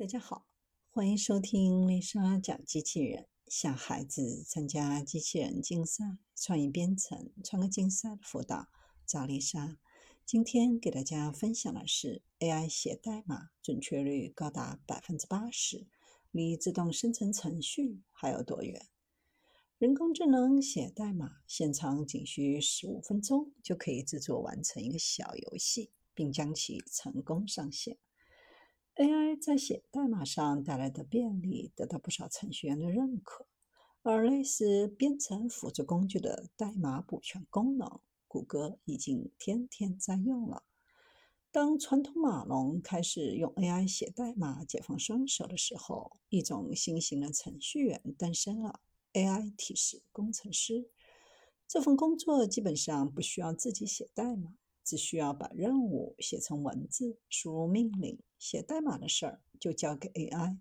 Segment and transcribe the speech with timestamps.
[0.00, 0.46] 大家好，
[0.88, 3.28] 欢迎收听丽莎讲机器人。
[3.48, 8.68] 小孩子参加机器人竞赛、创意编程、创客竞赛的辅导，
[9.04, 9.76] 找丽莎。
[10.24, 15.86] 今天给大家分享的是 AI 写代码准确率高达百分之八十，
[16.30, 18.88] 离自动生成程序还有多远？
[19.76, 27.98] 人工智能写代码，现场仅需十五分钟就可以制作完成一个小游戏，并将其成功上线。
[29.00, 33.46] AI 在写代码上带来的便利得到不少程序员的认可，
[34.02, 40.64] 而类似编程辅助工具的代码补全功能，谷歌已经天天在用了。
[41.50, 48.80] 当传统码农开始用 AI 写代码解放双手的时候，一种新型的程序员诞生了
[49.14, 50.90] ——AI 提示工程师。
[51.66, 54.52] 这份工作基本上不需要自己写代码。
[54.82, 60.56] 只需要把任务写成文字，输入命令，写代码的事儿就交给 AI。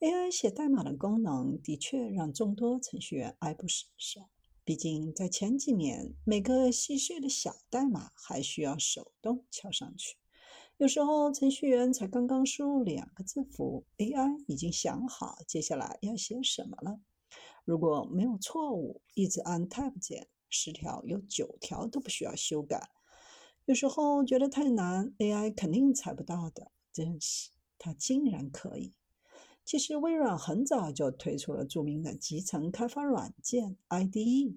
[0.00, 4.28] AI 写代码的功能的确让众多程序员爱不释手。
[4.62, 10.18] 毕竟在前几年，每个细碎的小代码还需要手动敲上去，
[10.76, 17.00] 有时候程序员才刚刚输入两个字符，AI 已经想好接下来要写什么了。
[17.64, 20.28] 如果没有错误，一直按 Tab 键。
[20.54, 22.90] 十条有九条都不需要修改，
[23.66, 26.72] 有时候觉得太难，AI 肯定猜不到的。
[26.92, 28.92] 真是，它竟然可以！
[29.64, 34.56] 其实微软很早就推出了著名的集成开发软件 IDE，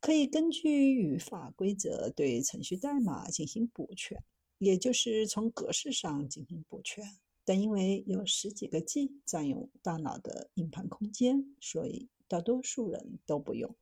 [0.00, 4.20] 可以根据语法规则对程序代码进行补全，
[4.58, 7.04] 也就是从格式上进行补全。
[7.44, 13.72] 但因为有十几个 G 占用大脑的硬盘空间，所以大多数人都不用。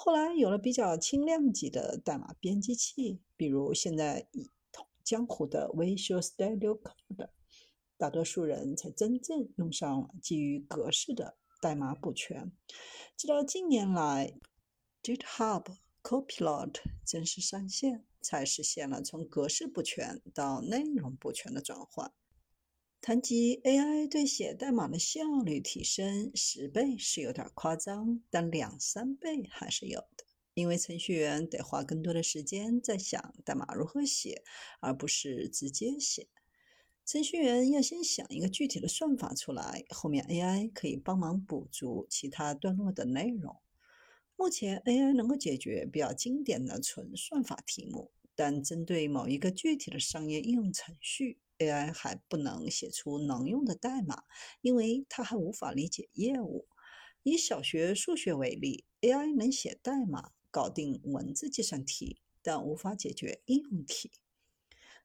[0.00, 7.30] 后来有了比较轻量级的代码编辑器，比如现在一统江湖的 Visual Studio Code，
[7.96, 12.52] 大多数人才真正用上了基于格式的代码补全。
[13.16, 14.32] 直到近年来
[15.02, 15.66] ，GitHub
[16.00, 22.12] Copilot 正式上线，才实现了从格式补全到内容补全的转换。
[23.00, 30.26] 谈及 AI 对写代码的效率提升十倍是有点夸张，但两三倍还是有的。
[30.54, 34.42] 因为程序员得花更多的时间在想代码如何写，
[34.80, 36.28] 而不是直接写。
[37.06, 43.56] 程序员要先想一个具体的算法出来，后面 AI 可以帮忙补足其他段落的内容。
[44.36, 51.38] 目前 AI 能够解决比较经典的纯算法题目，但针对某一个具体的商业应用程序。
[51.58, 54.24] AI 还不能写出能用的代码，
[54.60, 56.66] 因为它还无法理解业务。
[57.22, 64.12] 以小学数学为例，AI 能写代码搞定文字计算题，但无法解决应用题。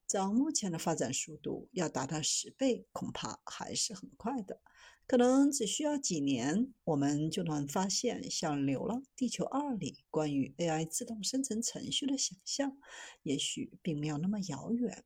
[0.05, 4.61] 照目前的发展速度，要达到十倍，恐怕还是很快的。
[5.05, 12.77] 可能只需要几年，我们就能发现像《流浪地球二》里关于 AI 自动生成程序的想象，
[13.23, 15.03] 也许并没有那么遥远。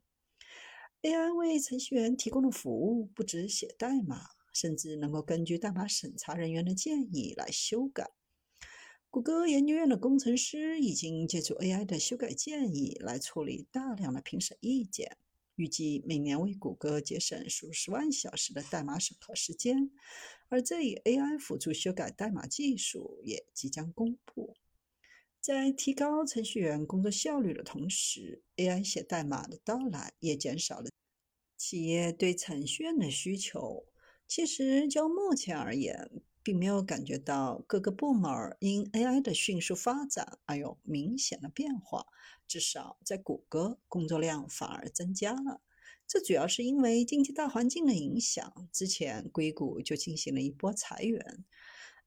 [1.03, 4.21] AI 为程序员提供的服务不止写代码，
[4.51, 8.09] 甚至能够根据代码审查人员的建议来修改。
[9.11, 15.17] 谷歌研究院的工程师已经借助 AI 的修改建议来处理大量的评审意见，
[15.55, 19.91] 预计每年为谷歌节省数十万小时的代码审核时间。
[20.49, 24.55] 而这一 AI 辅助修改代码技术也即将公布。
[25.47, 30.89] 在提高程序员工作效率的同时，AI 写代码的到来也减少了
[31.55, 33.85] 企业对程序员的需求。
[34.27, 36.11] 其实，就目前而言，
[36.43, 42.07] 并没有感觉到各个部门因 AI 的迅速发展而有明显的变化。
[42.45, 45.61] 至少在谷歌，工作量反而增加了。
[46.05, 48.67] 这主要是因为经济大环境的影响。
[48.73, 51.45] 之前，硅谷就进行了一波裁员。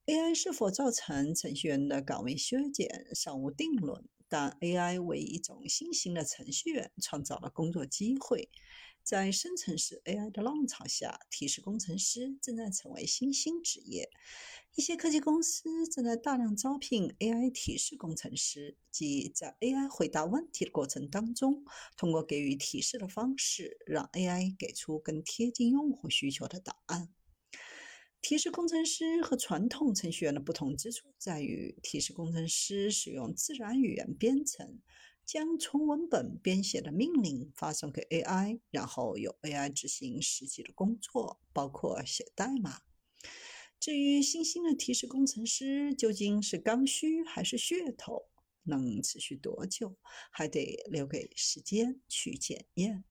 [0.06, 8.48] AI 是否造成程序员的岗位削减尚无定论，但 AI 为一种新型的程序员创造了工作机会。
[9.02, 14.10] 在生成式 AI 的浪潮下，提示工程师正在成为新兴职业。
[14.74, 21.64] 一些科技公司正在大量招聘 AI 提示工程师，即在 AI 回答问题的过程当中，
[21.96, 27.08] 通过给予提示的方式，让 AI 给出更贴近用户需求的答案。
[28.22, 34.78] 提示工程师和传统程序员的不同之处在于，提示工程师使用自然语言编程，
[35.24, 42.82] 将纯文本编写的命令发送给 AI，然后由 AI 执行实际的工作，包括写代码。
[43.80, 48.28] 至于新兴的提示工程师究竟是刚需还是噱头，
[48.64, 49.96] 能持续多久，
[50.30, 53.04] 还得留给时间去检验。